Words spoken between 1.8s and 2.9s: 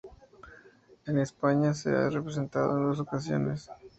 ha representado en